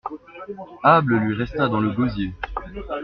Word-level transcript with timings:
Able 0.83 1.13
lui 1.19 1.35
resta 1.35 1.69
dans 1.69 1.79
le 1.79 1.91
gosier. 1.91 2.33